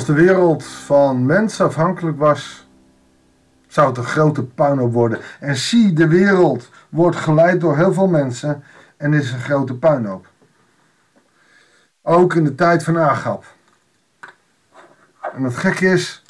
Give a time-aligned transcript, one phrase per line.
[0.00, 2.68] Als de wereld van mensen afhankelijk was,
[3.66, 5.20] zou het een grote puinhoop worden.
[5.40, 8.64] En zie, de wereld wordt geleid door heel veel mensen
[8.96, 10.26] en is een grote puinhoop.
[12.02, 13.44] Ook in de tijd van Agap.
[15.34, 16.24] En het gekke is,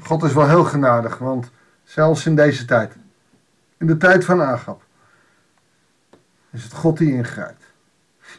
[0.00, 1.50] God is wel heel genadig, want
[1.82, 2.96] zelfs in deze tijd,
[3.78, 4.82] in de tijd van Agap,
[6.50, 7.64] is het God die ingrijpt.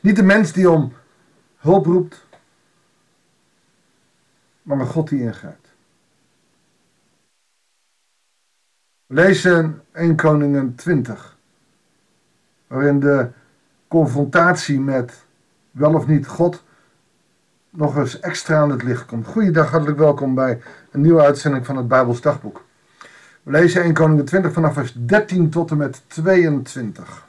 [0.01, 0.93] Niet de mens die om
[1.57, 2.25] hulp roept,
[4.65, 5.67] maar een God die ingrijpt.
[9.05, 11.37] We lezen 1 Koningen 20,
[12.67, 13.29] waarin de
[13.87, 15.25] confrontatie met
[15.71, 16.63] wel of niet God
[17.69, 19.27] nog eens extra aan het licht komt.
[19.27, 22.63] Goeiedag, hartelijk welkom bij een nieuwe uitzending van het Bijbels Dagboek.
[23.43, 27.27] We lezen 1 Koningen 20 vanaf vers 13 tot en met 22.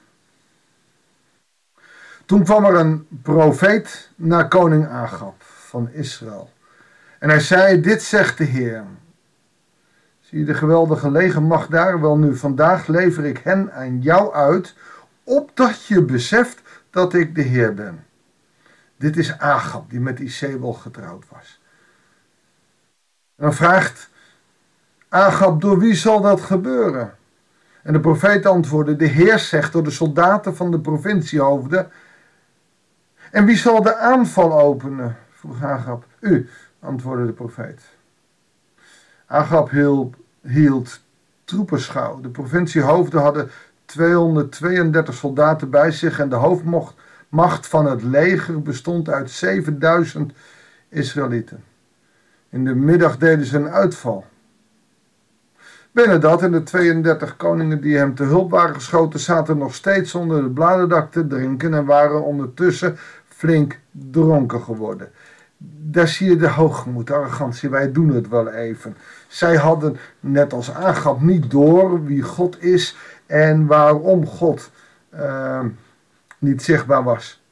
[2.24, 6.54] Toen kwam er een profeet naar koning Agab van Israël.
[7.18, 8.84] En hij zei, dit zegt de Heer.
[10.20, 12.00] Zie je de geweldige legermacht daar?
[12.00, 14.74] Wel nu, vandaag lever ik hen aan jou uit,
[15.24, 18.04] opdat je beseft dat ik de Heer ben.
[18.96, 21.60] Dit is Agab, die met Isabel getrouwd was.
[23.36, 24.10] En dan vraagt
[25.08, 27.14] Agab, door wie zal dat gebeuren?
[27.82, 31.90] En de profeet antwoordde, de Heer zegt door de soldaten van de provinciehoofden.
[33.30, 35.16] En wie zal de aanval openen?
[35.32, 36.04] vroeg Agab.
[36.20, 36.48] U,
[36.80, 37.80] antwoordde de profeet.
[39.26, 41.00] Agab hield, hield
[41.44, 42.20] troepenschouw.
[42.20, 43.50] De provinciehoofden hadden
[43.84, 50.32] 232 soldaten bij zich en de hoofdmacht van het leger bestond uit 7000
[50.88, 51.64] Israëlieten.
[52.48, 54.24] In de middag deden ze een uitval.
[55.92, 60.14] Binnen dat en de 32 koningen die hem te hulp waren geschoten, zaten nog steeds
[60.14, 62.96] onder het bladerdak te drinken en waren ondertussen
[63.28, 65.10] flink dronken geworden
[65.58, 67.68] daar zie je de hoogmoed, de arrogantie.
[67.68, 68.96] Wij doen het wel even.
[69.28, 72.96] Zij hadden, net als aangaf, niet door wie God is
[73.26, 74.70] en waarom God
[75.14, 75.64] uh,
[76.38, 77.42] niet zichtbaar was.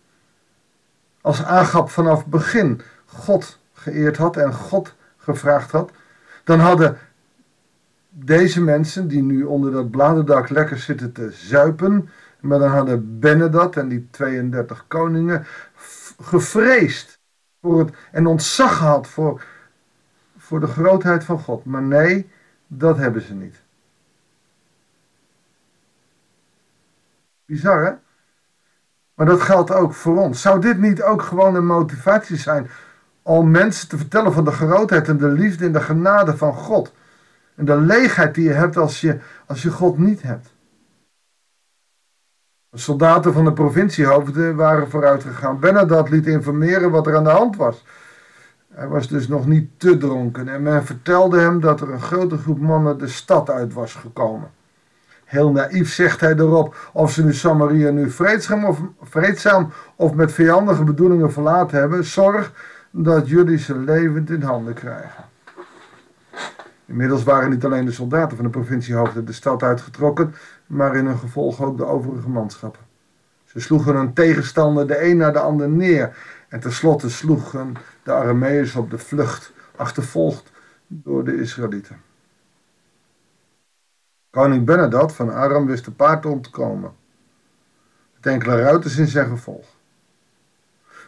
[1.20, 5.90] Als aangap vanaf begin God geëerd had en God gevraagd had,
[6.44, 6.98] dan hadden
[8.08, 12.08] deze mensen die nu onder dat bladerdak lekker zitten te zuipen,
[12.40, 15.46] maar dan hadden Benedat en die 32 koningen
[16.20, 17.18] gevreesd
[18.10, 19.44] en ontzag had voor,
[20.36, 21.64] voor de grootheid van God.
[21.64, 22.30] Maar nee,
[22.66, 23.62] dat hebben ze niet.
[27.44, 27.92] Bizar hè?
[29.14, 30.40] Maar dat geldt ook voor ons.
[30.40, 32.70] Zou dit niet ook gewoon een motivatie zijn
[33.22, 36.92] om mensen te vertellen van de grootheid en de liefde en de genade van God?
[37.54, 40.53] En de leegheid die je hebt als je, als je God niet hebt.
[42.74, 45.58] Soldaten van de provinciehoofden waren vooruitgegaan.
[45.58, 47.84] Benadat liet informeren wat er aan de hand was.
[48.72, 52.36] Hij was dus nog niet te dronken en men vertelde hem dat er een grote
[52.36, 54.50] groep mannen de stad uit was gekomen.
[55.24, 60.32] Heel naïef zegt hij erop of ze nu Samaria nu vreedzaam of, vreedzaam of met
[60.32, 62.04] vijandige bedoelingen verlaten hebben.
[62.04, 62.52] Zorg
[62.90, 65.24] dat jullie ze levend in handen krijgen.
[66.86, 70.34] Inmiddels waren niet alleen de soldaten van de provinciehoofden de stad uitgetrokken,
[70.66, 72.82] maar in hun gevolg ook de overige manschappen.
[73.44, 76.16] Ze sloegen hun tegenstander de een na de ander neer
[76.48, 80.50] en tenslotte sloegen de Arameërs op de vlucht, achtervolgd
[80.86, 82.00] door de Israëlieten.
[84.30, 86.92] Koning Benadad van Aram wist te paard te ontkomen,
[88.14, 89.66] met enkele ruiters in zijn gevolg.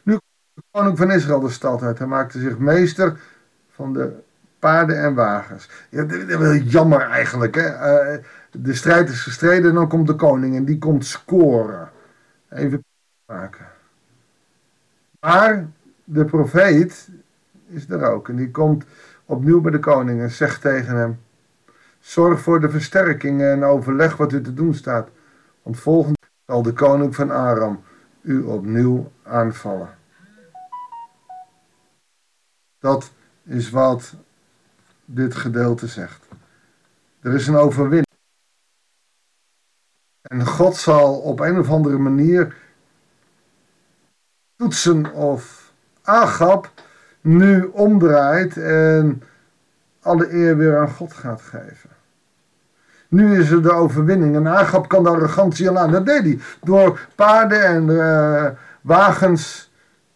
[0.03, 1.99] Nu kwam de koning van Israël de stad uit.
[1.99, 3.21] Hij maakte zich meester
[3.69, 4.25] van de
[4.66, 5.69] paarden en wagens.
[5.91, 7.54] Ja, dat is wel jammer eigenlijk.
[7.54, 7.66] Hè?
[7.66, 11.91] Uh, de strijd is gestreden en dan komt de koning en die komt scoren.
[12.50, 12.84] Even
[13.27, 13.66] maken.
[15.21, 15.66] Maar
[16.04, 17.09] de profeet
[17.66, 18.84] is er ook en die komt
[19.25, 21.19] opnieuw bij de koning en zegt tegen hem:
[21.98, 25.09] Zorg voor de versterkingen en overleg wat u te doen staat.
[25.62, 27.83] Want volgende zal de koning van Aram
[28.22, 29.89] u opnieuw aanvallen.
[32.78, 33.12] Dat
[33.45, 34.15] is wat
[35.07, 36.29] dit gedeelte zegt.
[37.21, 38.07] Er is een overwinning.
[40.23, 42.55] En God zal op een of andere manier
[44.57, 45.73] toetsen of
[46.03, 46.71] Agap
[47.21, 49.23] nu omdraait en
[50.01, 51.91] alle eer weer aan God gaat geven.
[53.09, 55.91] Nu is er de overwinning en Agap kan de arrogantie al aan.
[55.91, 58.47] Dat deed hij door paarden en uh,
[58.81, 59.71] wagens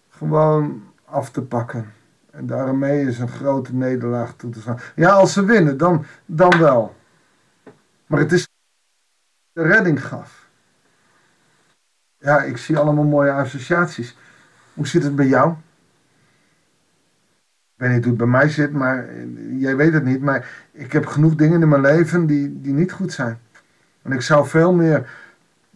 [0.09, 1.93] gewoon af te pakken.
[2.41, 4.79] En daarmee is een grote nederlaag toe te staan.
[4.95, 6.97] Ja, als ze winnen, dan, dan wel.
[8.07, 8.49] Maar het is
[9.53, 10.49] de redding gaf.
[12.19, 14.17] Ja, ik zie allemaal mooie associaties.
[14.75, 15.51] Hoe zit het bij jou?
[15.51, 15.57] Ik
[17.77, 19.25] weet niet hoe het bij mij zit, maar eh,
[19.61, 20.21] jij weet het niet.
[20.21, 23.39] Maar ik heb genoeg dingen in mijn leven die, die niet goed zijn.
[24.03, 25.11] En ik zou veel meer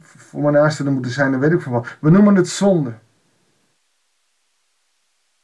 [0.01, 1.97] voor mijn naasten moeten zijn, dan weet ik van wat.
[2.01, 2.93] We noemen het zonde.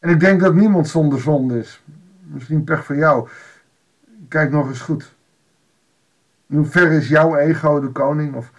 [0.00, 1.82] En ik denk dat niemand zonder zonde is.
[2.22, 3.28] Misschien pech voor jou.
[4.28, 5.14] Kijk nog eens goed.
[6.46, 8.34] In hoeverre is jouw ego de koning?
[8.34, 8.52] Of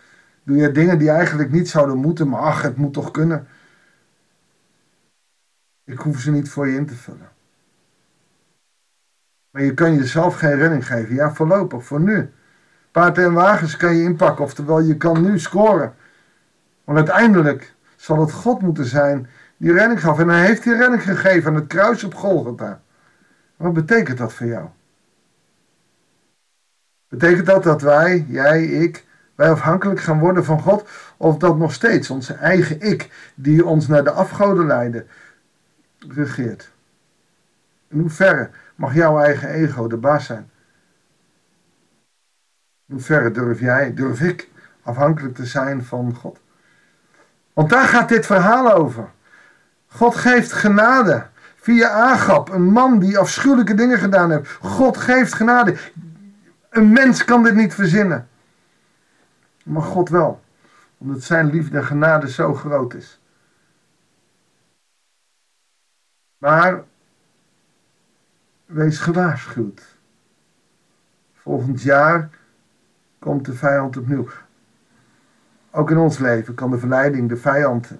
[0.43, 3.47] doe je dingen die eigenlijk niet zouden moeten, maar ach, het moet toch kunnen?
[5.83, 7.29] Ik hoef ze niet voor je in te vullen.
[9.49, 11.15] Maar je kan jezelf geen redding geven.
[11.15, 12.29] Ja, voorlopig, voor nu.
[12.91, 15.95] Paard en wagens kan je inpakken, oftewel je kan nu scoren.
[16.83, 19.27] Maar uiteindelijk zal het God moeten zijn
[19.61, 20.19] die redding gaf.
[20.19, 22.81] En hij heeft die redding gegeven aan het kruis op Golgotha.
[23.55, 24.67] Wat betekent dat voor jou?
[27.07, 29.05] Betekent dat dat wij, jij, ik,
[29.35, 30.89] wij afhankelijk gaan worden van God?
[31.17, 35.07] Of dat nog steeds onze eigen ik, die ons naar de afgoden leiden,
[36.09, 36.71] regeert?
[37.87, 40.49] In hoeverre mag jouw eigen ego de baas zijn?
[42.87, 44.49] In hoeverre durf jij, durf ik,
[44.81, 46.39] afhankelijk te zijn van God?
[47.53, 49.09] Want daar gaat dit verhaal over.
[49.93, 54.51] God geeft genade via Agap, een man die afschuwelijke dingen gedaan heeft.
[54.51, 55.77] God geeft genade.
[56.69, 58.29] Een mens kan dit niet verzinnen.
[59.63, 60.41] Maar God wel,
[60.97, 63.19] omdat zijn liefde en genade zo groot is.
[66.37, 66.83] Maar
[68.65, 69.97] wees gewaarschuwd.
[71.33, 72.29] Volgend jaar
[73.19, 74.27] komt de vijand opnieuw.
[75.71, 77.91] Ook in ons leven kan de verleiding, de vijand,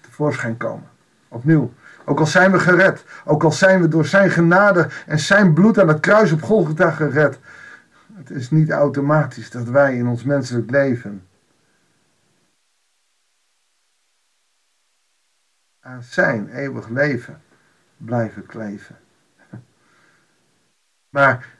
[0.00, 0.96] tevoorschijn komen.
[1.28, 1.72] Opnieuw.
[2.04, 5.78] Ook al zijn we gered, ook al zijn we door zijn genade en zijn bloed
[5.78, 7.38] aan het kruis op Golgotha gered.
[8.14, 11.26] Het is niet automatisch dat wij in ons menselijk leven
[15.80, 17.40] aan zijn eeuwig leven
[17.96, 18.96] blijven kleven.
[21.14, 21.56] Maar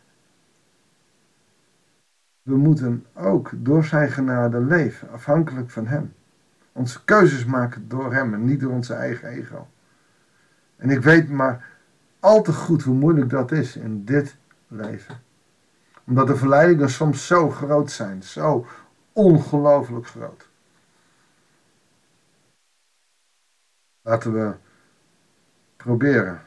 [2.43, 6.15] we moeten ook door zijn genade leven, afhankelijk van hem.
[6.79, 9.69] Onze keuzes maken door hem en niet door onze eigen ego.
[10.77, 11.69] En ik weet maar
[12.21, 14.37] al te goed hoe moeilijk dat is in dit
[14.69, 15.21] leven.
[16.05, 18.67] Omdat de verleidingen soms zo groot zijn, zo
[19.13, 20.49] ongelooflijk groot.
[24.03, 24.55] Laten we
[25.77, 26.43] proberen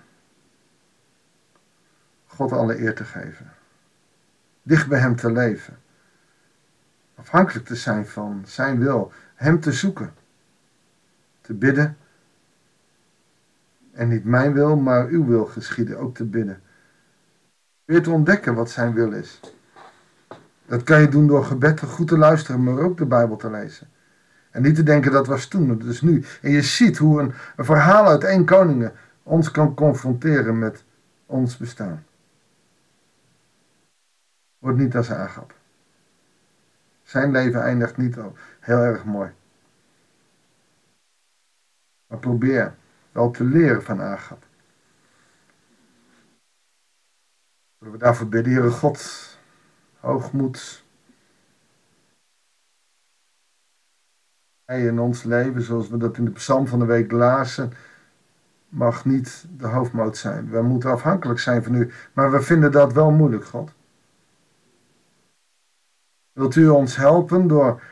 [2.25, 3.53] God alle eer te geven.
[4.63, 5.79] Dicht bij Hem te leven.
[7.15, 9.11] Afhankelijk te zijn van Zijn wil.
[9.35, 10.19] Hem te zoeken.
[11.51, 11.97] Te bidden.
[13.91, 15.97] En niet mijn wil, maar uw wil geschieden.
[15.97, 16.61] Ook te bidden.
[17.85, 19.39] Weer te ontdekken wat Zijn wil is.
[20.65, 23.87] Dat kan je doen door gebed goed te luisteren, maar ook de Bijbel te lezen.
[24.51, 26.23] En niet te denken dat was toen, dat is nu.
[26.41, 28.93] En je ziet hoe een, een verhaal uit één koningen
[29.23, 30.83] ons kan confronteren met
[31.25, 32.05] ons bestaan.
[34.59, 35.53] Wordt niet als aangap.
[37.03, 38.15] Zijn leven eindigt niet
[38.59, 39.31] heel erg mooi.
[42.11, 42.75] Maar probeer
[43.11, 44.45] wel te leren van Agap.
[47.77, 49.37] Zullen we daarvoor bidden, Heere God,
[49.99, 50.83] hoogmoed.
[54.65, 57.73] Hij in ons leven, zoals we dat in de psalm van de week lazen,
[58.69, 60.49] mag niet de hoofdmoot zijn.
[60.49, 63.73] We moeten afhankelijk zijn van u, maar we vinden dat wel moeilijk, God.
[66.31, 67.83] Wilt u ons helpen door,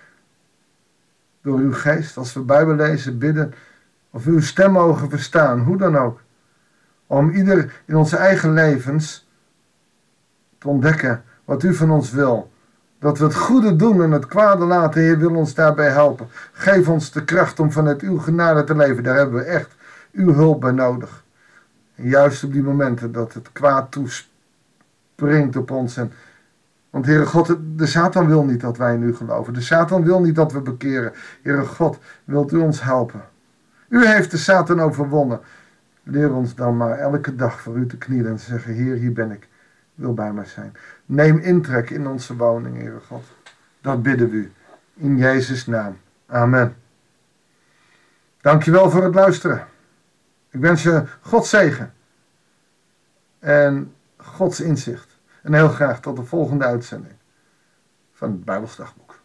[1.42, 3.54] door uw geest, als we Bijbel lezen, bidden,
[4.12, 6.22] of uw stem mogen verstaan, hoe dan ook,
[7.08, 9.28] om ieder in onze eigen levens
[10.58, 12.52] te ontdekken wat u van ons wil.
[13.00, 16.28] Dat we het goede doen en het kwade laten, Heer, wil ons daarbij helpen.
[16.52, 19.04] Geef ons de kracht om vanuit uw genade te leven.
[19.04, 19.76] Daar hebben we echt
[20.12, 21.24] uw hulp bij nodig.
[21.96, 26.12] Juist op die momenten dat het kwaad toespringt op ons en
[26.90, 29.54] want Heere God, de Satan wil niet dat wij nu geloven.
[29.54, 31.14] De Satan wil niet dat we bekeren.
[31.42, 33.22] Heere God, wilt u ons helpen?
[33.90, 35.40] U heeft de Satan overwonnen.
[36.04, 39.14] Leer ons dan maar elke dag voor u te knielen en te zeggen, Heer, hier
[39.14, 39.48] ben ik.
[39.96, 40.74] Wil bij mij zijn.
[41.06, 43.24] Neem intrek in onze woning, Heere God.
[43.82, 44.52] Dat bidden we u.
[44.94, 45.98] In Jezus' naam.
[46.26, 46.76] Amen.
[48.42, 49.68] Dankjewel voor het luisteren.
[50.50, 51.94] Ik wens je God zegen.
[53.40, 55.18] En Gods inzicht.
[55.42, 57.14] En heel graag tot de volgende uitzending
[58.14, 59.20] van het Bijbelsdagboek.